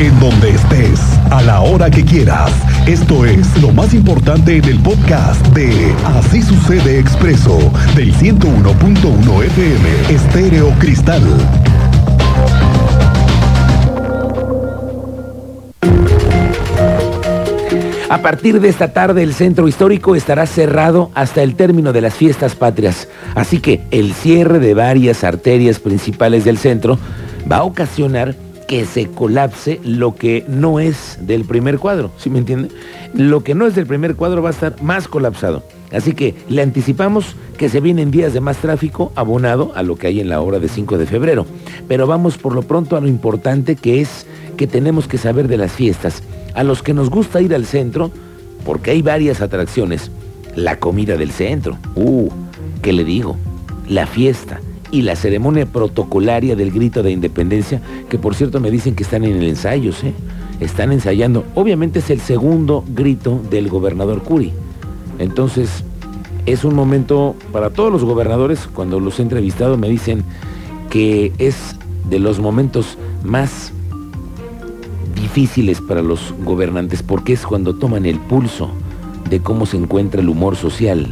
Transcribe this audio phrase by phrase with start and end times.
[0.00, 0.98] en donde estés,
[1.30, 2.50] a la hora que quieras.
[2.86, 7.58] Esto es lo más importante en el podcast de Así sucede expreso
[7.94, 11.22] del 101.1 FM Estéreo Cristal.
[18.08, 22.14] A partir de esta tarde el centro histórico estará cerrado hasta el término de las
[22.14, 26.98] fiestas patrias, así que el cierre de varias arterias principales del centro
[27.50, 28.34] va a ocasionar
[28.70, 32.68] que se colapse lo que no es del primer cuadro, ¿sí me entiende?
[33.12, 35.64] Lo que no es del primer cuadro va a estar más colapsado.
[35.90, 40.06] Así que le anticipamos que se vienen días de más tráfico abonado a lo que
[40.06, 41.46] hay en la hora de 5 de febrero.
[41.88, 44.24] Pero vamos por lo pronto a lo importante que es
[44.56, 46.22] que tenemos que saber de las fiestas
[46.54, 48.12] a los que nos gusta ir al centro,
[48.64, 50.12] porque hay varias atracciones.
[50.54, 52.28] La comida del centro, uh,
[52.82, 53.36] ¿qué le digo?
[53.88, 54.60] La fiesta
[54.90, 59.24] y la ceremonia protocolaria del grito de independencia, que por cierto me dicen que están
[59.24, 60.12] en el ensayo, ¿eh?
[60.60, 61.44] Están ensayando.
[61.54, 64.52] Obviamente es el segundo grito del gobernador Curi.
[65.18, 65.84] Entonces,
[66.46, 70.24] es un momento para todos los gobernadores, cuando los he entrevistado me dicen
[70.90, 71.76] que es
[72.08, 73.72] de los momentos más
[75.14, 78.70] difíciles para los gobernantes porque es cuando toman el pulso
[79.28, 81.06] de cómo se encuentra el humor social.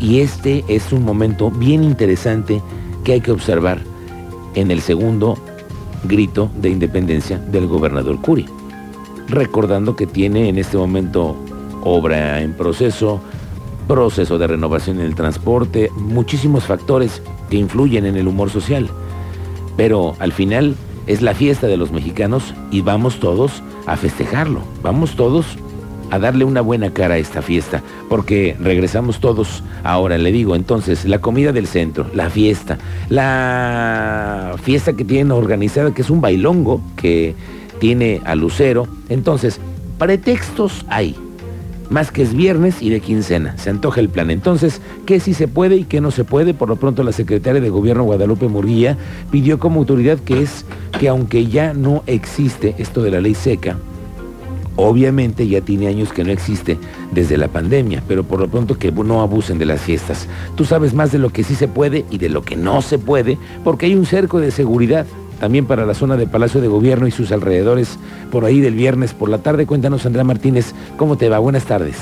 [0.00, 2.62] Y este es un momento bien interesante
[3.04, 3.80] que hay que observar
[4.54, 5.38] en el segundo
[6.04, 8.46] grito de independencia del gobernador Curi.
[9.28, 11.36] Recordando que tiene en este momento
[11.82, 13.20] obra en proceso,
[13.86, 18.88] proceso de renovación en el transporte, muchísimos factores que influyen en el humor social.
[19.76, 20.74] Pero al final
[21.06, 24.60] es la fiesta de los mexicanos y vamos todos a festejarlo.
[24.82, 25.46] Vamos todos
[26.10, 31.04] a darle una buena cara a esta fiesta, porque regresamos todos ahora, le digo, entonces,
[31.04, 36.82] la comida del centro, la fiesta, la fiesta que tienen organizada, que es un bailongo
[36.96, 37.34] que
[37.78, 39.60] tiene a Lucero, entonces,
[39.98, 41.16] pretextos hay,
[41.90, 43.58] más que es viernes y de quincena.
[43.58, 44.30] Se antoja el plan.
[44.30, 46.54] Entonces, ¿qué sí se puede y qué no se puede?
[46.54, 48.96] Por lo pronto la secretaria de Gobierno Guadalupe Murguía
[49.30, 50.64] pidió como autoridad que es
[50.98, 53.76] que aunque ya no existe esto de la ley seca,
[54.76, 56.78] Obviamente ya tiene años que no existe
[57.12, 60.28] desde la pandemia, pero por lo pronto que no abusen de las fiestas.
[60.56, 62.98] Tú sabes más de lo que sí se puede y de lo que no se
[62.98, 65.06] puede, porque hay un cerco de seguridad
[65.40, 67.98] también para la zona de Palacio de Gobierno y sus alrededores
[68.30, 69.66] por ahí del viernes por la tarde.
[69.66, 71.38] Cuéntanos, Andrea Martínez, ¿cómo te va?
[71.38, 71.96] Buenas tardes.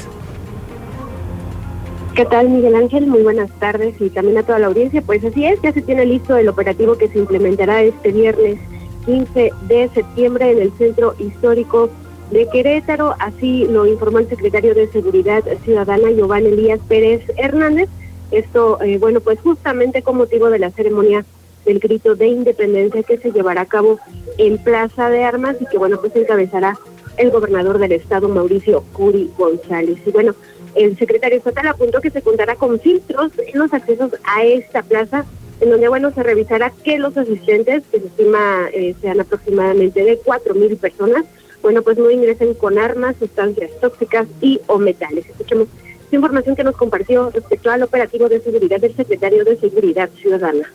[2.15, 3.07] ¿Qué tal, Miguel Ángel?
[3.07, 5.01] Muy buenas tardes y también a toda la audiencia.
[5.03, 8.59] Pues así es, ya se tiene listo el operativo que se implementará este viernes
[9.07, 11.89] 15 de septiembre en el Centro Histórico
[12.31, 13.15] de Querétaro.
[13.19, 17.89] Así lo informó el secretario de Seguridad Ciudadana, Giovanni Elías Pérez Hernández.
[18.31, 21.25] Esto, eh, bueno, pues justamente con motivo de la ceremonia
[21.65, 23.99] del grito de independencia que se llevará a cabo
[24.39, 26.79] en Plaza de Armas y que bueno pues encabezará
[27.17, 29.99] el gobernador del estado Mauricio Curi González.
[30.07, 30.35] Y bueno,
[30.75, 35.25] el secretario estatal apuntó que se contará con filtros en los accesos a esta plaza,
[35.61, 40.19] en donde bueno se revisará que los asistentes, que se estima eh, sean aproximadamente de
[40.19, 41.25] cuatro mil personas,
[41.69, 45.27] bueno pues no ingresen con armas, sustancias tóxicas y o metales.
[45.29, 45.69] Escuchemos
[46.05, 50.67] esta información que nos compartió respecto al operativo de seguridad del secretario de Seguridad Ciudadana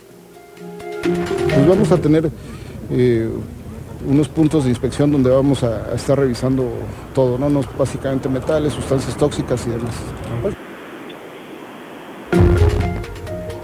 [1.03, 2.29] pues vamos a tener
[2.91, 3.29] eh,
[4.07, 6.69] unos puntos de inspección donde vamos a, estar revisando
[7.13, 7.61] todo, ¿no?
[7.77, 9.95] básicamente metales, sustancias tóxicas y demás.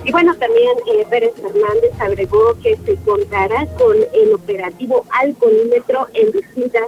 [0.04, 6.32] Y bueno, también eh, Pérez Fernández agregó que se contará con el operativo alcoholímetro en
[6.32, 6.88] distintas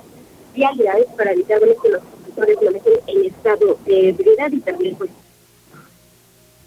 [0.54, 5.10] vialidades para evitar que los conductores manejen en estado de ebriedad y también pues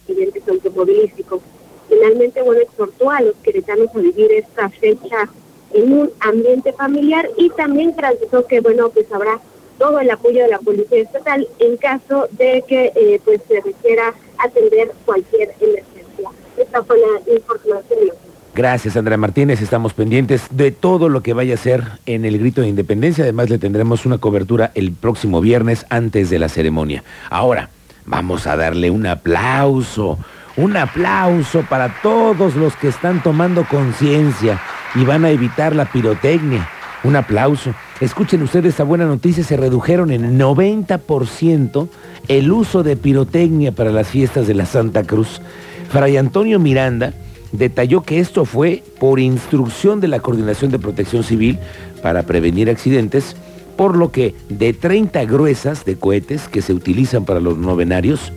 [0.03, 1.41] accidentes automovilísticos.
[1.89, 5.28] Finalmente, bueno, exhortó a los queretanos a vivir esta fecha
[5.72, 9.41] en un ambiente familiar y también garantizó que, bueno, pues habrá
[9.78, 14.15] todo el apoyo de la Policía Estatal en caso de que eh, pues se requiera
[14.39, 16.31] atender cualquier emergencia.
[16.56, 18.11] Esta fue la información.
[18.54, 19.60] Gracias, Andrea Martínez.
[19.60, 23.25] Estamos pendientes de todo lo que vaya a ser en el grito de independencia.
[23.25, 27.03] Además, le tendremos una cobertura el próximo viernes antes de la ceremonia.
[27.30, 27.71] Ahora,
[28.06, 30.18] vamos a darle un aplauso
[30.56, 34.60] un aplauso para todos los que están tomando conciencia
[34.95, 36.68] y van a evitar la pirotecnia.
[37.03, 37.74] Un aplauso.
[38.01, 41.89] Escuchen ustedes esta buena noticia, se redujeron en 90%
[42.28, 45.42] el uso de pirotecnia para las fiestas de la Santa Cruz.
[45.91, 47.12] Fray Antonio Miranda
[47.56, 51.59] detalló que esto fue por instrucción de la Coordinación de Protección Civil
[52.03, 53.36] para prevenir accidentes,
[53.77, 58.33] por lo que de 30 gruesas de cohetes que se utilizan para los novenarios,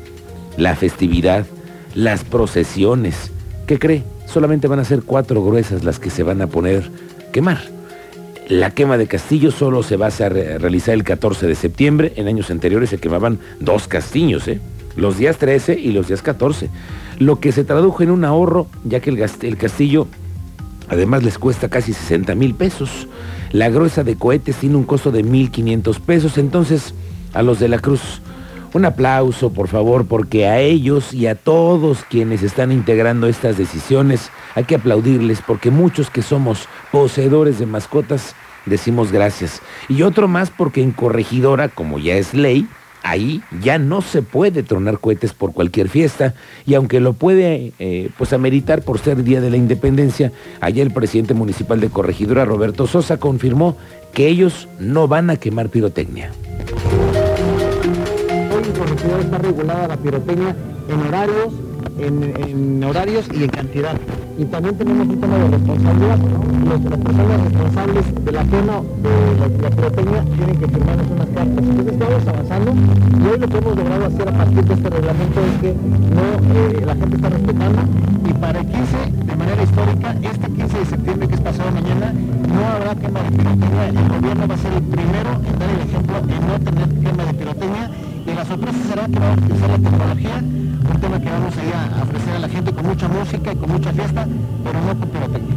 [0.57, 1.45] la festividad
[1.95, 3.31] las procesiones.
[3.65, 4.03] ¿Qué cree?
[4.27, 6.89] Solamente van a ser cuatro gruesas las que se van a poner
[7.31, 7.59] quemar.
[8.47, 12.13] La quema de castillos solo se va a realizar el 14 de septiembre.
[12.15, 14.59] En años anteriores se quemaban dos castillos, ¿eh?
[14.95, 16.69] los días 13 y los días 14.
[17.19, 20.07] Lo que se tradujo en un ahorro, ya que el, castillo
[20.87, 23.07] además les cuesta casi 60 mil pesos.
[23.51, 26.37] La gruesa de cohetes tiene un costo de 1.500 pesos.
[26.37, 26.93] Entonces,
[27.33, 28.21] a los de la Cruz,
[28.73, 34.29] un aplauso, por favor, porque a ellos y a todos quienes están integrando estas decisiones
[34.55, 38.35] hay que aplaudirles porque muchos que somos poseedores de mascotas
[38.65, 39.61] decimos gracias.
[39.89, 42.67] Y otro más porque en corregidora, como ya es ley,
[43.09, 46.33] ahí ya no se puede tronar cohetes por cualquier fiesta.
[46.65, 50.91] Y aunque lo puede eh, pues ameritar por ser Día de la Independencia, allá el
[50.91, 53.77] presidente municipal de Corregidora, Roberto Sosa, confirmó
[54.13, 56.31] que ellos no van a quemar pirotecnia.
[59.21, 60.55] Está regulada la pirotecnia
[60.89, 61.53] en horarios,
[61.99, 63.95] en, horarios y en cantidad.
[64.37, 66.17] Y también tenemos un tema de responsabilidad.
[66.67, 71.57] Los, las personas responsables de la zona de la, pirotecnia tienen que firmarnos unas cartas.
[71.57, 75.39] Entonces estamos avanzando y hoy lo que hemos logrado hacer a partir de este reglamento
[75.41, 76.25] es que no,
[76.55, 77.81] eh, la gente está respetando
[78.27, 82.13] y para el 15, de manera histórica, este 15 de septiembre que es pasado mañana,
[82.13, 83.87] no habrá quema de pirotecnia.
[83.87, 87.25] El gobierno va a ser el primero en dar el ejemplo en no tener quema
[87.25, 87.91] de pirotecnia
[88.47, 92.35] sorpresa será que vamos a utilizar la tecnología, un tema que vamos a, a ofrecer
[92.35, 94.27] a la gente con mucha música y con mucha fiesta,
[94.63, 95.55] pero no con pirotecnia.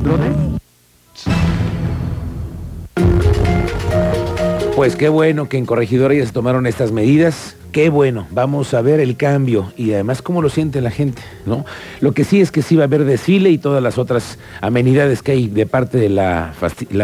[4.75, 7.57] Pues qué bueno que en Corregidora ya se tomaron estas medidas.
[7.71, 11.65] Qué bueno, vamos a ver el cambio y además cómo lo siente la gente, ¿no?
[12.01, 15.23] Lo que sí es que sí va a haber desfile y todas las otras amenidades
[15.23, 16.53] que hay de parte de la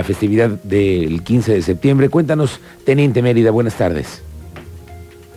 [0.05, 2.09] festividad del 15 de septiembre.
[2.09, 4.26] Cuéntanos, Teniente Mérida, buenas tardes.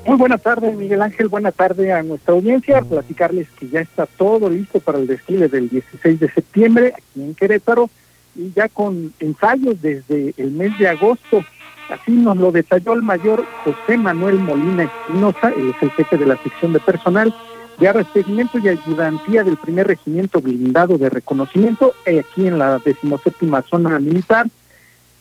[0.09, 1.27] Muy buenas tardes, Miguel Ángel.
[1.27, 2.81] Buenas tardes a nuestra audiencia.
[2.81, 7.35] Platicarles que ya está todo listo para el desfile del 16 de septiembre aquí en
[7.35, 7.91] Querétaro
[8.35, 11.45] y ya con ensayos desde el mes de agosto.
[11.91, 16.37] Así nos lo detalló el mayor José Manuel Molina Espinosa, es el jefe de la
[16.41, 17.31] sección de personal
[17.77, 23.61] de arrepentimiento y ayudantía del primer regimiento blindado de reconocimiento eh, aquí en la decimoséptima
[23.61, 24.47] zona militar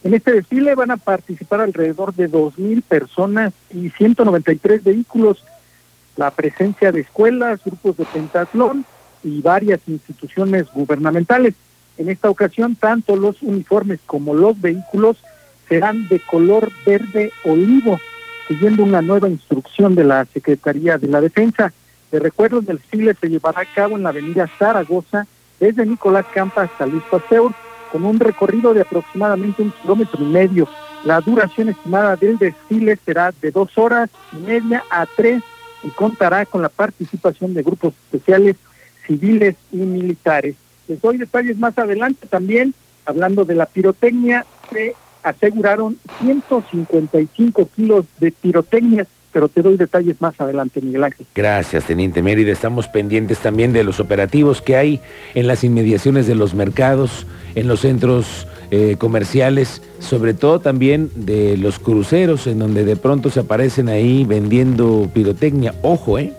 [0.09, 5.45] en este desfile van a participar alrededor de 2.000 personas y 193 vehículos.
[6.17, 8.87] La presencia de escuelas, grupos de pentatlón
[9.23, 11.53] y varias instituciones gubernamentales.
[11.99, 15.19] En esta ocasión, tanto los uniformes como los vehículos
[15.69, 18.01] serán de color verde olivo,
[18.49, 21.75] siguiendo una nueva instrucción de la Secretaría de la Defensa.
[22.11, 25.27] De recuerdo, el desfile se llevará a cabo en la avenida Zaragoza,
[25.61, 27.53] desde Nicolás Campa hasta Luis Pasteur,
[27.91, 30.69] con un recorrido de aproximadamente un kilómetro y medio.
[31.05, 35.43] La duración estimada del desfile será de dos horas y media a tres
[35.83, 38.57] y contará con la participación de grupos especiales
[39.07, 40.57] civiles y militares.
[40.87, 42.75] Les doy detalles más adelante también,
[43.05, 50.41] hablando de la pirotecnia, se aseguraron 155 kilos de pirotecnia pero te doy detalles más
[50.41, 51.27] adelante, Miguel Ángel.
[51.35, 52.53] Gracias, Teniente Mérida.
[52.53, 55.01] Estamos pendientes también de los operativos que hay
[55.35, 61.57] en las inmediaciones de los mercados, en los centros eh, comerciales, sobre todo también de
[61.57, 65.75] los cruceros, en donde de pronto se aparecen ahí vendiendo pirotecnia.
[65.83, 66.33] Ojo, ¿eh?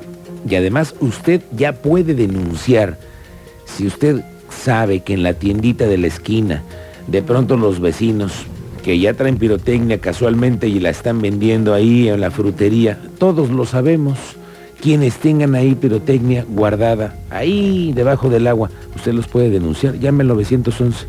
[0.47, 2.97] Y además usted ya puede denunciar.
[3.65, 6.63] Si usted sabe que en la tiendita de la esquina,
[7.07, 8.45] de pronto los vecinos
[8.83, 12.99] que ya traen pirotecnia casualmente y la están vendiendo ahí en la frutería.
[13.17, 14.17] Todos lo sabemos.
[14.81, 19.99] Quienes tengan ahí pirotecnia guardada, ahí debajo del agua, usted los puede denunciar.
[19.99, 21.05] Llame al 911.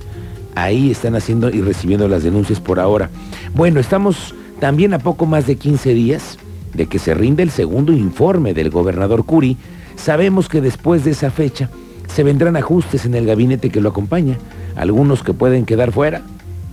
[0.56, 3.10] Ahí están haciendo y recibiendo las denuncias por ahora.
[3.54, 6.38] Bueno, estamos también a poco más de 15 días
[6.74, 9.56] de que se rinde el segundo informe del gobernador Curi.
[9.94, 11.70] Sabemos que después de esa fecha
[12.08, 14.36] se vendrán ajustes en el gabinete que lo acompaña,
[14.74, 16.22] algunos que pueden quedar fuera,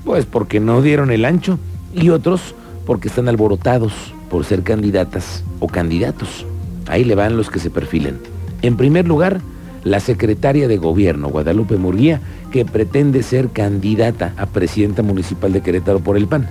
[0.07, 1.59] pues porque no dieron el ancho
[1.93, 3.91] y otros porque están alborotados
[4.29, 6.45] por ser candidatas o candidatos.
[6.87, 8.17] Ahí le van los que se perfilen.
[8.61, 9.41] En primer lugar,
[9.83, 12.21] la secretaria de gobierno, Guadalupe Murguía,
[12.53, 16.47] que pretende ser candidata a presidenta municipal de Querétaro por el PAN.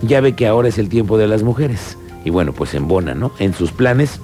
[0.00, 1.98] Ya ve que ahora es el tiempo de las mujeres.
[2.24, 3.30] Y bueno, pues en Bona, ¿no?
[3.38, 4.20] En sus planes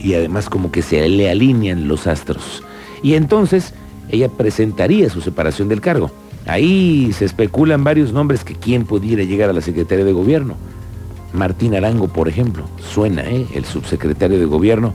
[0.00, 2.64] y además como que se le alinean los astros.
[3.04, 3.72] Y entonces
[4.10, 6.10] ella presentaría su separación del cargo.
[6.46, 10.56] Ahí se especulan varios nombres que quién pudiera llegar a la Secretaría de Gobierno.
[11.32, 13.46] Martín Arango, por ejemplo, suena, ¿eh?
[13.54, 14.94] el subsecretario de Gobierno,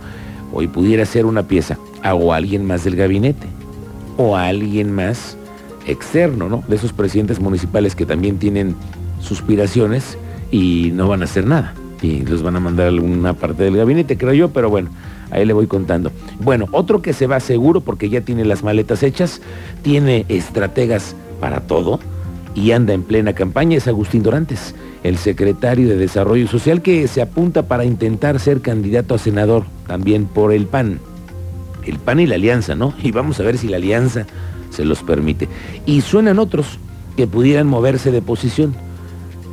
[0.54, 3.48] hoy pudiera ser una pieza, o alguien más del gabinete,
[4.16, 5.38] o alguien más
[5.86, 6.64] externo, ¿no?
[6.68, 8.76] De esos presidentes municipales que también tienen
[9.20, 10.18] suspiraciones
[10.52, 11.74] y no van a hacer nada.
[12.02, 14.90] Y los van a mandar a alguna parte del gabinete, creo yo, pero bueno,
[15.32, 16.12] ahí le voy contando.
[16.40, 19.42] Bueno, otro que se va seguro porque ya tiene las maletas hechas,
[19.82, 22.00] tiene estrategas para todo
[22.56, 27.22] y anda en plena campaña es Agustín Dorantes, el secretario de Desarrollo Social que se
[27.22, 31.00] apunta para intentar ser candidato a senador también por el PAN.
[31.86, 32.94] El PAN y la alianza, ¿no?
[33.04, 34.26] Y vamos a ver si la alianza
[34.72, 35.48] se los permite.
[35.86, 36.80] Y suenan otros
[37.16, 38.76] que pudieran moverse de posición.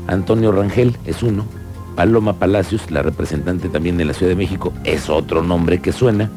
[0.06, 1.44] Antonio Rangel es uno,
[1.96, 6.30] Paloma Palacios, la representante también de la Ciudad de México, es otro nombre que suena.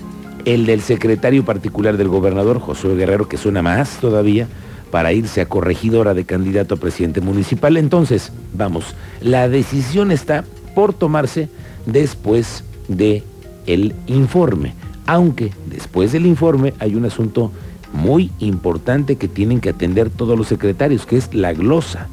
[0.45, 4.47] El del secretario particular del gobernador, Josué Guerrero, que suena más todavía,
[4.91, 7.77] para irse a corregidora de candidato a presidente municipal.
[7.77, 10.43] Entonces, vamos, la decisión está
[10.75, 11.49] por tomarse
[11.85, 13.23] después de
[13.65, 14.73] el informe.
[15.05, 17.51] Aunque después del informe hay un asunto
[17.93, 22.07] muy importante que tienen que atender todos los secretarios, que es la glosa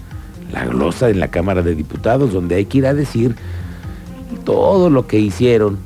[0.53, 3.35] la glosa en la Cámara de Diputados, donde hay que ir a decir
[4.45, 5.79] todo lo que hicieron,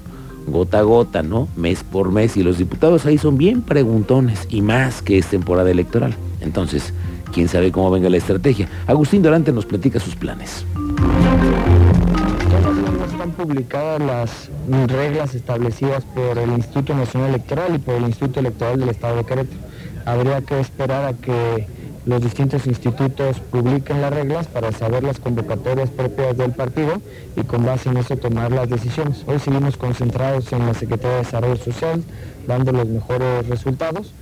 [0.47, 1.49] gota a gota, ¿no?
[1.57, 5.71] Mes por mes, y los diputados ahí son bien preguntones, y más que es temporada
[5.71, 6.15] electoral.
[6.41, 6.93] Entonces,
[7.33, 8.69] quién sabe cómo venga la estrategia.
[8.87, 10.65] Agustín Dorante nos platica sus planes.
[13.11, 18.81] Están publicadas las reglas establecidas por el Instituto Nacional Electoral y por el Instituto Electoral
[18.81, 19.61] del Estado de Querétaro.
[20.07, 21.67] Habría que esperar a que
[22.07, 27.01] los distintos institutos publiquen las reglas para saber las convocatorias propias del partido
[27.37, 29.23] y con base en eso tomar las decisiones.
[29.27, 32.03] Hoy seguimos concentrados en la Secretaría de Desarrollo Social,
[32.47, 34.15] dando los mejores resultados.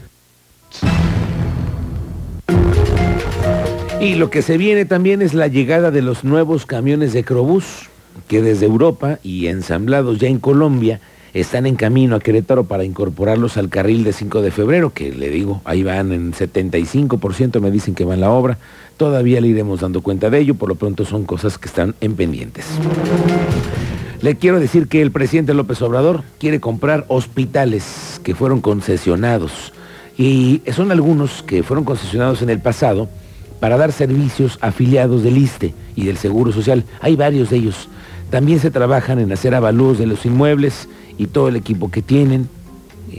[4.00, 7.88] Y lo que se viene también es la llegada de los nuevos camiones de Crobús,
[8.28, 11.00] que desde Europa y ensamblados ya en Colombia,
[11.35, 15.31] están en camino a Querétaro para incorporarlos al carril de 5 de febrero, que le
[15.31, 18.59] digo, ahí van en 75%, me dicen que va en la obra.
[18.97, 22.14] Todavía le iremos dando cuenta de ello, por lo pronto son cosas que están en
[22.14, 22.67] pendientes.
[24.21, 29.73] Le quiero decir que el presidente López Obrador quiere comprar hospitales que fueron concesionados
[30.17, 33.09] y son algunos que fueron concesionados en el pasado
[33.61, 36.85] para dar servicios afiliados del ISTE y del Seguro Social.
[37.00, 37.88] Hay varios de ellos.
[38.31, 42.49] También se trabajan en hacer avalúos de los inmuebles y todo el equipo que tienen.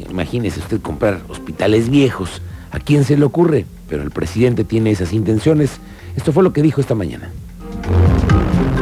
[0.10, 2.41] Imagínese usted comprar hospitales viejos.
[2.72, 3.65] ¿A quién se le ocurre?
[3.88, 5.79] Pero el presidente tiene esas intenciones.
[6.15, 7.29] Esto fue lo que dijo esta mañana.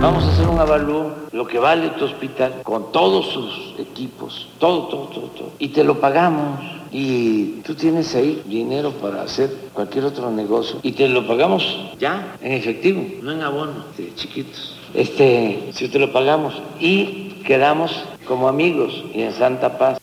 [0.02, 4.88] Vamos a hacer un avalúo, lo que vale tu hospital, con todos sus equipos, todo,
[4.90, 5.52] todo, todo, todo.
[5.58, 6.77] Y te lo pagamos.
[6.92, 10.80] Y tú tienes ahí dinero para hacer cualquier otro negocio.
[10.84, 14.76] Y te lo pagamos ya, en efectivo, no en abono, de chiquitos.
[14.94, 16.54] Este, si te lo pagamos.
[16.80, 17.92] Y quedamos
[18.28, 20.00] como amigos y en santa paz.